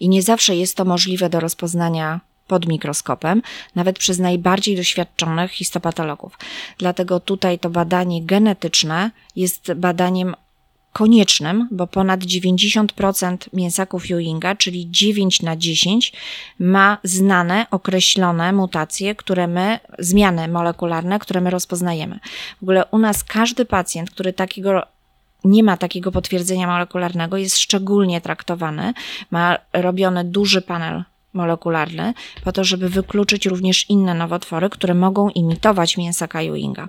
[0.00, 3.42] I nie zawsze jest to możliwe do rozpoznania pod mikroskopem,
[3.74, 6.38] nawet przez najbardziej doświadczonych histopatologów.
[6.78, 10.34] Dlatego tutaj to badanie genetyczne jest badaniem
[10.92, 16.12] koniecznym, bo ponad 90% mięsaków Ewinga, czyli 9 na 10,
[16.58, 22.18] ma znane, określone mutacje, które my, zmiany molekularne, które my rozpoznajemy.
[22.60, 24.82] W ogóle u nas każdy pacjent, który takiego
[25.44, 28.92] nie ma takiego potwierdzenia molekularnego, jest szczególnie traktowany,
[29.30, 35.96] ma robiony duży panel molekularny, po to, żeby wykluczyć również inne nowotwory, które mogą imitować
[35.96, 36.88] mięsa Ewinga.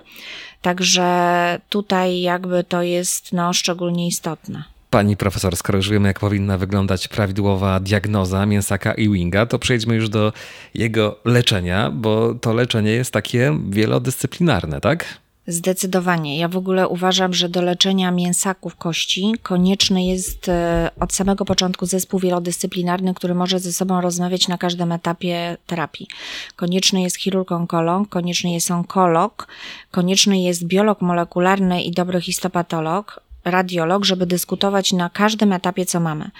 [0.62, 4.64] Także tutaj jakby to jest no, szczególnie istotne.
[4.90, 10.08] Pani profesor, skoro już wiemy, jak powinna wyglądać prawidłowa diagnoza mięsaka Ewinga, to przejdźmy już
[10.08, 10.32] do
[10.74, 15.23] jego leczenia, bo to leczenie jest takie wielodyscyplinarne, tak?
[15.46, 16.38] Zdecydowanie.
[16.38, 21.86] Ja w ogóle uważam, że do leczenia mięsaków kości konieczny jest e, od samego początku
[21.86, 26.08] zespół wielodyscyplinarny, który może ze sobą rozmawiać na każdym etapie terapii.
[26.56, 29.48] Konieczny jest chirurg onkolog, konieczny jest onkolog,
[29.90, 36.30] konieczny jest biolog molekularny i dobry histopatolog, radiolog, żeby dyskutować na każdym etapie, co mamy.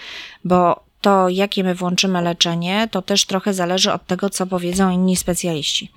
[0.45, 5.17] Bo to, jakie my włączymy leczenie, to też trochę zależy od tego, co powiedzą inni
[5.17, 5.90] specjaliści.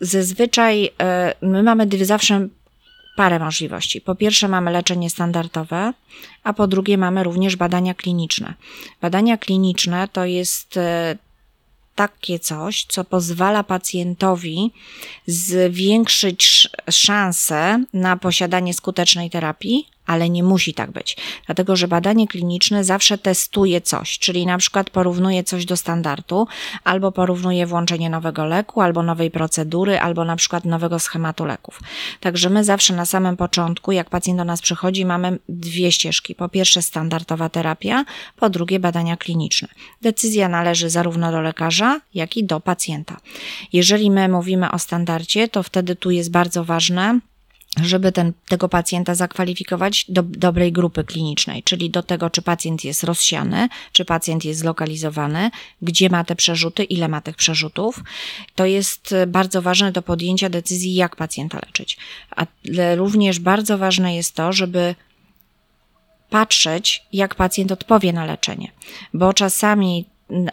[0.00, 2.48] Zazwyczaj e, my mamy zawsze
[3.16, 4.00] parę możliwości.
[4.00, 5.92] Po pierwsze, mamy leczenie standardowe,
[6.44, 8.54] a po drugie, mamy również badania kliniczne.
[9.00, 11.16] Badania kliniczne to jest e,
[11.94, 14.70] takie coś, co pozwala pacjentowi
[15.26, 22.84] zwiększyć szanse na posiadanie skutecznej terapii, ale nie musi tak być, dlatego że badanie kliniczne
[22.84, 26.46] zawsze testuje coś, czyli na przykład porównuje coś do standardu,
[26.84, 31.80] albo porównuje włączenie nowego leku, albo nowej procedury, albo na przykład nowego schematu leków.
[32.20, 36.34] Także my zawsze na samym początku, jak pacjent do nas przychodzi, mamy dwie ścieżki.
[36.34, 38.04] Po pierwsze standardowa terapia,
[38.36, 39.68] po drugie badania kliniczne.
[40.02, 43.16] Decyzja należy zarówno do lekarza, jak i do pacjenta.
[43.72, 47.20] Jeżeli my mówimy o standardzie, to wtedy tu jest bardzo ważne,
[47.82, 53.04] żeby ten, tego pacjenta zakwalifikować do dobrej grupy klinicznej, czyli do tego, czy pacjent jest
[53.04, 55.50] rozsiany, czy pacjent jest zlokalizowany,
[55.82, 58.02] gdzie ma te przerzuty, ile ma tych przerzutów.
[58.54, 61.96] To jest bardzo ważne do podjęcia decyzji, jak pacjenta leczyć.
[62.30, 64.94] Ale również bardzo ważne jest to, żeby
[66.30, 68.72] patrzeć, jak pacjent odpowie na leczenie,
[69.14, 70.04] bo czasami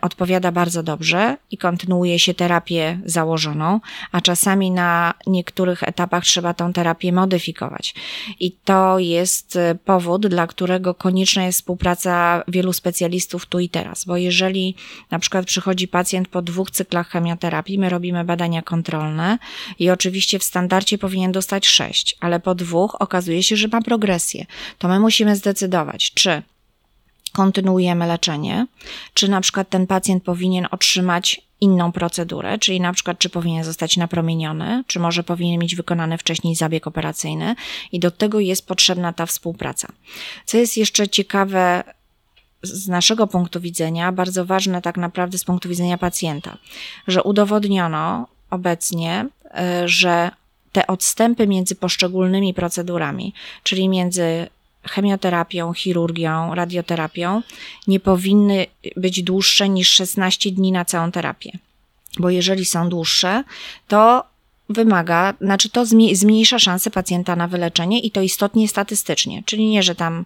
[0.02, 3.80] odpowiada bardzo dobrze i kontynuuje się terapię założoną,
[4.12, 7.96] a czasami na niektórych etapach trzeba tą terapię modyfikować.
[8.39, 14.06] I to jest e, powód, dla którego konieczna jest współpraca wielu specjalistów tu i teraz,
[14.06, 14.76] bo jeżeli
[15.12, 19.38] na przykład przychodzi pacjent po dwóch cyklach chemioterapii, my robimy badania kontrolne
[19.80, 24.46] i oczywiście w standardzie powinien dostać sześć, ale po dwóch okazuje się, że ma progresję.
[24.78, 26.41] To my musimy zdecydować, czy
[27.32, 28.67] kontynuujemy leczenie,
[29.13, 33.98] czy na przykład ten pacjent powinien otrzymać inną procedurę, czyli na przykład czy powinien zostać
[33.98, 37.56] napromieniony, czy może powinien mieć wykonany wcześniej zabieg operacyjny?
[37.91, 39.88] I do tego jest potrzebna ta współpraca.
[40.46, 41.84] Co jest jeszcze ciekawe
[42.63, 46.58] z naszego punktu widzenia, bardzo ważne tak naprawdę z punktu widzenia pacjenta,
[47.08, 50.32] że udowodniono obecnie, e, że
[50.72, 54.48] te odstępy między poszczególnymi procedurami, czyli między
[54.84, 57.41] chemioterapią, chirurgią, radioterapią
[57.88, 58.65] nie powinny
[58.96, 61.52] być dłuższe niż 16 dni na całą terapię.
[62.20, 63.44] Bo jeżeli są dłuższe,
[63.88, 64.31] to
[64.72, 69.44] wymaga, znaczy to zmniejsza szanse pacjenta na wyleczenie i to istotnie statystycznie.
[69.46, 70.26] Czyli nie, że tam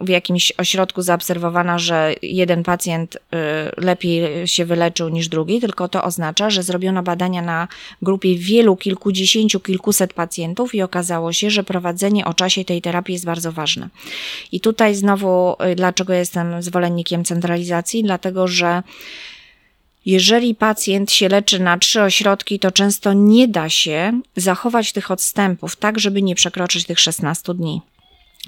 [0.00, 3.18] w jakimś ośrodku zaobserwowano, że jeden pacjent y,
[3.76, 7.68] lepiej się wyleczył niż drugi, tylko to oznacza, że zrobiono badania na
[8.02, 13.24] grupie wielu, kilkudziesięciu, kilkuset pacjentów i okazało się, że prowadzenie o czasie tej terapii jest
[13.24, 13.88] bardzo ważne.
[14.52, 18.02] I tutaj znowu, y, dlaczego jestem zwolennikiem centralizacji?
[18.02, 18.82] Dlatego, że
[20.06, 25.76] jeżeli pacjent się leczy na trzy ośrodki, to często nie da się zachować tych odstępów
[25.76, 27.80] tak, żeby nie przekroczyć tych 16 dni.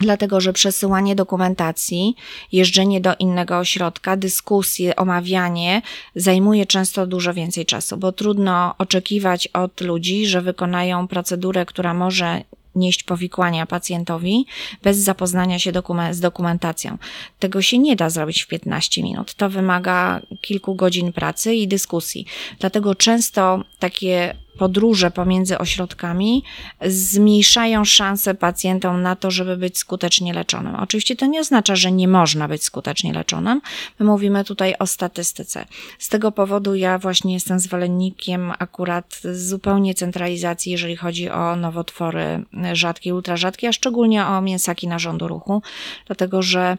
[0.01, 2.15] Dlatego, że przesyłanie dokumentacji,
[2.53, 5.83] jeżdżenie do innego ośrodka, dyskusje, omawianie
[6.15, 12.43] zajmuje często dużo więcej czasu, bo trudno oczekiwać od ludzi, że wykonają procedurę, która może
[12.79, 14.47] nieść powikłania pacjentowi
[14.83, 16.99] bez zapoznania się dokumen z dokumentacją.
[17.39, 19.35] Tego się nie da zrobić w 15 minut.
[19.35, 22.27] To wymaga kilku godzin pracy i dyskusji.
[22.59, 26.45] Dlatego często takie podróże pomiędzy ośrodkami
[26.87, 30.75] zmniejszają szanse pacjentom na to, żeby być skutecznie leczonym.
[30.75, 33.61] Oczywiście to nie oznacza, że nie można być skutecznie leczonym.
[33.99, 35.67] My mówimy tutaj o statystyce.
[35.99, 43.15] Z tego powodu ja właśnie jestem zwolennikiem akurat zupełnie centralizacji, jeżeli chodzi o nowotwory rzadkie,
[43.15, 45.63] ultrarzadkie, a szczególnie o mięsaki narządu ruchu,
[46.07, 46.77] dlatego że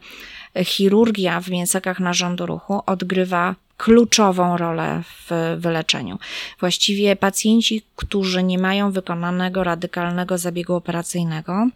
[0.64, 6.20] chirurgia w mięsakach narządu ruchu odgrywa kluczową rolę w wyleczeniu.
[6.60, 11.70] Właściwie pacjenci, którzy nie mają wykonanego radykalnego zabiegu operacyjnego,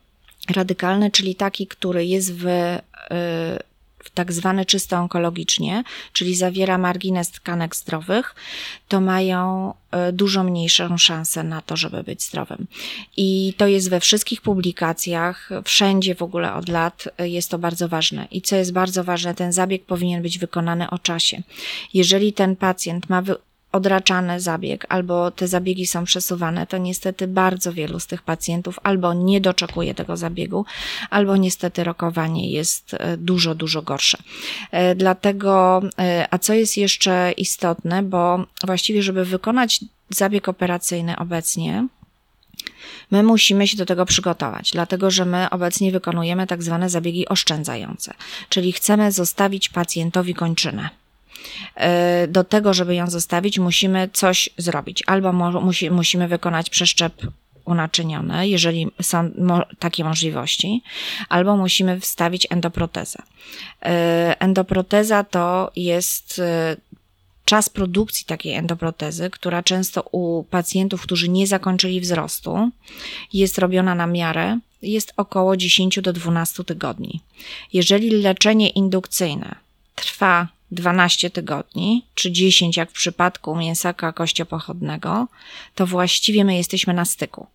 [0.56, 2.80] radykalny, czyli taki, który jest w y,
[4.10, 8.36] tak zwany czysto onkologicznie, czyli zawiera margines tkanek zdrowych,
[8.88, 12.68] to mają e, dużo mniejszą szansę na to, żeby być zdrowym.
[13.18, 17.90] I to jest we wszystkich publikacjach, wszędzie w ogóle od lat e, jest to bardzo
[17.90, 18.28] ważne.
[18.32, 21.42] I co jest bardzo ważne, ten zabieg powinien być wykonany o czasie.
[21.94, 23.24] Jeżeli ten pacjent ma
[23.74, 29.14] odraczany zabieg, albo te zabiegi są przesuwane, to niestety bardzo wielu z tych pacjentów albo
[29.14, 30.66] nie doczekuje tego zabiegu,
[31.10, 34.18] albo niestety rokowanie jest e, dużo, dużo gorsze.
[34.72, 41.88] E, dlatego, e, a co jest jeszcze istotne, bo właściwie, żeby wykonać zabieg operacyjny obecnie,
[43.12, 48.14] My musimy się do tego przygotować, dlatego że my obecnie wykonujemy tak zwane zabiegi oszczędzające,
[48.50, 50.90] czyli chcemy zostawić pacjentowi kończynę.
[51.76, 55.04] E, do tego, żeby ją zostawić, musimy coś zrobić.
[55.08, 57.14] Albo musi, musimy wykonać przeszczep
[57.66, 59.32] unaczyniony, jeżeli są
[59.80, 60.82] takie możliwości,
[61.30, 63.20] albo musimy wstawić endoprotezę.
[63.82, 66.76] E, endoproteza to jest e,
[67.46, 72.70] czas produkcji takiej endoprotezy, która często u pacjentów, którzy nie zakończyli wzrostu,
[73.34, 77.22] jest robiona na miarę, jest około 10 do 12 tygodni.
[77.74, 79.56] Jeżeli leczenie indukcyjne
[79.96, 85.28] trwa 12 tygodni, czy 10 jak w przypadku mięsaka kościopochodnego,
[85.76, 87.48] to właściwie my jesteśmy na styku.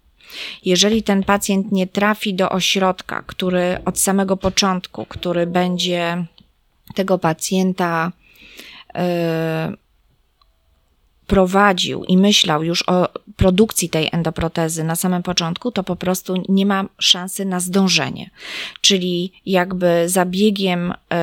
[0.65, 6.25] Jeżeli ten pacjent nie trafi do ośrodka, który od samego początku, który będzie
[6.95, 8.13] tego pacjenta
[8.95, 9.01] yy,
[11.27, 16.67] prowadził i myślał już o produkcji tej endoprotezy na samym początku, to po prostu nie
[16.67, 18.31] ma szansy na zdążenie.
[18.81, 21.17] Czyli jakby zabiegiem yy,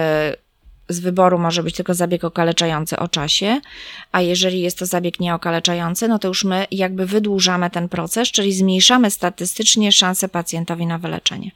[0.90, 3.62] z wyboru może być tylko zabieg okaleczający o czasie,
[4.12, 8.54] a jeżeli jest to zabieg nieokaleczający, no to już my jakby wydłużamy ten proces, czyli
[8.54, 11.52] zmniejszamy statystycznie szanse pacjentowi na wyleczenie.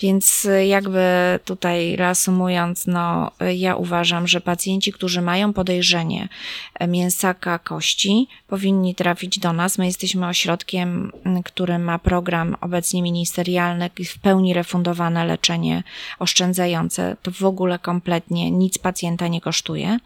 [0.00, 1.00] Więc y, jakby
[1.44, 6.28] tutaj reasumując, no ja uważam, że pacjenci, którzy mają podejrzenie
[6.74, 9.78] e, mięsaka kości, powinni trafić do nas.
[9.78, 11.12] My jesteśmy ośrodkiem,
[11.44, 15.82] który ma program obecnie ministerialny i w pełni refundowane leczenie
[16.18, 17.16] oszczędzające.
[17.22, 19.98] To w ogóle kompletnie nic pacjenta nie kosztuje.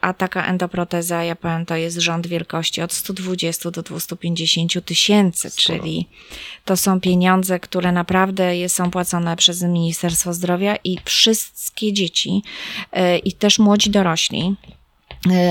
[0.00, 6.08] A taka endoproteza, ja powiem, to jest rząd wielkości od 120 do 250 tysięcy, czyli
[6.64, 12.42] to są pieniądze, które naprawdę są płacone przez Ministerstwo Zdrowia i wszystkie dzieci
[12.92, 14.56] e, i też młodzi dorośli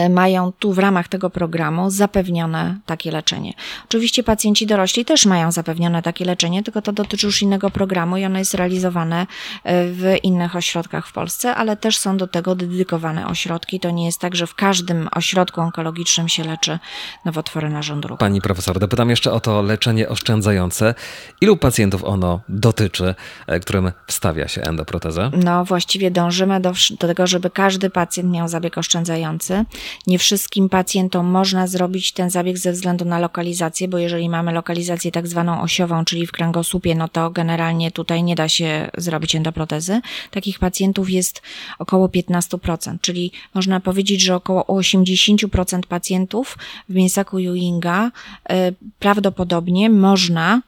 [0.10, 3.54] mają tu w ramach tego programu zapewnione takie leczenie.
[3.86, 8.26] Oczywiście pacjenci dorośli też mają zapewnione takie leczenie, tylko to dotyczy już innego programu i
[8.26, 9.28] ono jest realizowane
[9.64, 13.80] e, w innych ośrodkach w Polsce, ale też są do tego dedykowane ośrodki.
[13.80, 16.80] To nie jest tak, że w każdym ośrodku onkologicznym się leczy
[17.26, 18.20] nowotwory narządu ruchu.
[18.20, 20.96] Pani profesor, dopytam jeszcze o to leczenie oszczędzające.
[21.42, 23.16] Ilu pacjentów ono dotyczy,
[23.48, 25.32] e, którym wstawia się endoprotezę?
[25.34, 29.61] No właściwie dążymy do, do tego, żeby każdy pacjent miał zabieg oszczędzający
[30.08, 35.12] Nie wszystkim pacjentom można zrobić ten zabieg ze względu na lokalizację, bo jeżeli mamy lokalizację
[35.12, 40.02] tak zwaną osiową, czyli w kręgosłupie, no to generalnie tutaj nie da się zrobić endoprotezy.
[40.32, 41.41] Takich pacjentów jest
[41.80, 46.58] około 15%, czyli można powiedzieć, że około 80% pacjentów
[46.89, 48.12] w mięsaku Ewinga
[48.52, 48.56] y,
[49.00, 50.62] prawdopodobnie można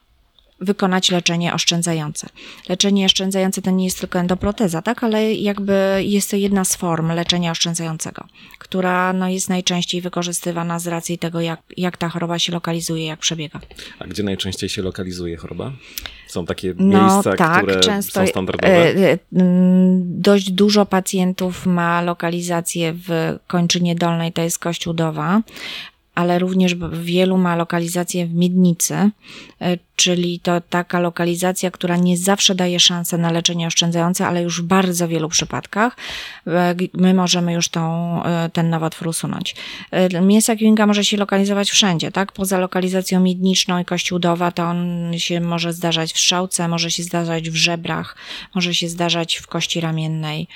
[0.60, 2.28] wykonać leczenie oszczędzające.
[2.68, 7.12] Leczenie oszczędzające to nie jest tylko endoproteza, tak, ale jakby jest to jedna z form
[7.12, 8.24] leczenia oszczędzającego,
[8.58, 13.20] która no, jest najczęściej wykorzystywana z racji tego, jak, jak ta choroba się lokalizuje, jak
[13.20, 13.60] przebiega.
[13.98, 15.72] A gdzie najczęściej się lokalizuje choroba?
[16.28, 18.74] Są takie No miejsca, tak, które często są standardowe?
[18.74, 19.18] e, e,
[20.00, 25.42] dość dużo pacjentów ma lokalizację w kończynie dolnej, to jest kość udowa,
[26.14, 32.54] ale również wielu ma lokalizację w miednicy, e, czyli to taka lokalizacja, która nie zawsze
[32.54, 35.96] daje szansę na leczenie oszczędzające, ale już w bardzo wielu przypadkach
[36.46, 39.56] e, my możemy już tą, e, ten nowotwór usunąć.
[40.22, 42.32] Mięsak Ewinga może się lokalizować wszędzie, tak?
[42.32, 47.02] Poza lokalizacją miedniczną i kości udowa, to on się może zdarzać w strzałce, może się
[47.02, 48.16] zdarzać w żebrach,
[48.54, 50.48] może się zdarzać w kości ramiennej.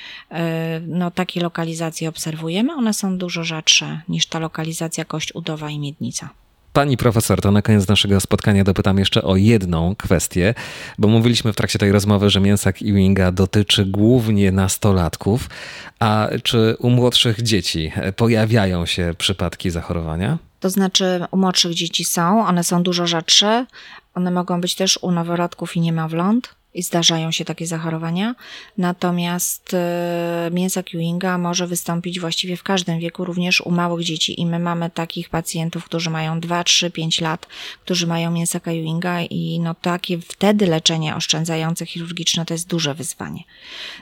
[0.89, 5.33] No takie lokalizacje obserwujemy, one są dużo rzadsze niż ta lokalizacja kość
[5.71, 6.29] i miednica.
[6.73, 10.55] Pani profesor, to na koniec naszego spotkania dopytam jeszcze o jedną kwestię,
[10.99, 15.51] bo mówiliśmy w trakcie tej rozmowy, że mięsak Ewinga dotyczy głównie nastolatków,
[15.99, 20.39] a czy u młodszych dzieci pojawiają się przypadki zachorowania?
[20.61, 23.67] To znaczy u młodszych dzieci są, one są dużo rzadsze,
[24.15, 28.35] one mogą być też u noworodków i niemowląt i zdarzają się takie zachorowania.
[28.79, 34.47] Natomiast e, mięsak Ewinga może wystąpić właściwie w każdym wieku, również u małych dzieci i
[34.47, 37.47] my mamy takich pacjentów, którzy mają 2, 3, 5 lat,
[37.85, 43.45] którzy mają mięsaka Ewinga i no takie wtedy leczenie oszczędzające chirurgiczne to jest duże wyzwanie.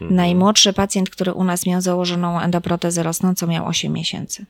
[0.01, 4.47] Najmłodszy pacjent, który u nas miał założoną endoprotezę rosnącą miał 8 miesięcy.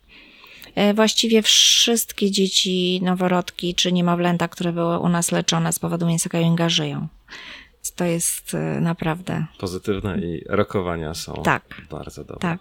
[0.75, 6.39] E, Właściwie wszystkie dzieci, noworodki czy niemowlęta, które były u nas leczone z powodu mięsaka
[6.39, 7.09] Ewinga żyją.
[7.93, 11.63] To jest e, naprawdę Pozytywne i rokowania są Tak.
[11.91, 12.41] bardzo dobre.
[12.41, 12.61] tak.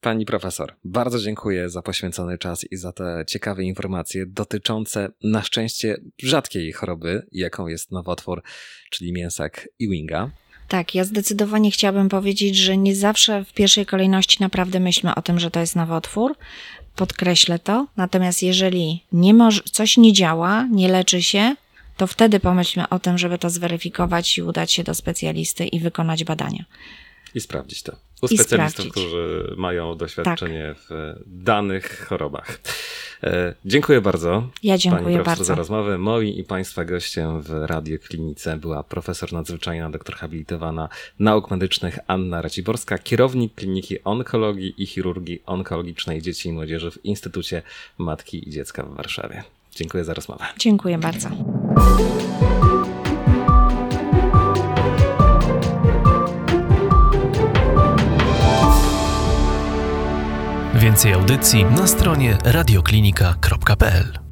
[0.00, 5.96] Pani profesor, bardzo dziękuję za poświęcony czas i za te ciekawe informacje dotyczące na szczęście
[6.22, 8.42] rzadkiej choroby, jaką jest nowotwór,
[8.90, 10.30] czyli mięsak Ewinga.
[10.68, 15.38] Tak, ja zdecydowanie chciałabym powiedzieć, że nie zawsze w pierwszej kolejności naprawdę myślmy o tym,
[15.40, 16.36] że to jest nowotwór.
[16.96, 17.86] Podkreślę to.
[17.96, 19.34] Natomiast jeżeli nie
[19.72, 21.56] coś nie działa, nie leczy się,
[21.96, 26.24] to wtedy pomyślmy o tym, żeby to zweryfikować i udać się do specjalisty i wykonać
[26.24, 26.64] badania.
[27.34, 27.96] I sprawdzić to.
[28.22, 32.58] U specjalistów, którzy mają doświadczenie w danych chorobach.
[33.22, 34.48] E, dziękuję bardzo.
[34.62, 35.44] Ja dziękuję Pani bardzo.
[35.44, 35.98] za rozmowę.
[35.98, 40.88] Moim i Państwa gościem w radioklinice była profesor nadzwyczajna, doktor habilitowana
[41.18, 47.62] nauk medycznych Anna Raciborska, kierownik Kliniki Onkologii i Chirurgii Onkologicznej Dzieci i Młodzieży w Instytucie
[47.98, 49.44] Matki i Dziecka w Warszawie.
[49.76, 50.44] Dziękuję za rozmowę.
[50.58, 51.28] Dziękuję bardzo.
[60.74, 64.25] Więcej audycji na stronie radioklinika.pl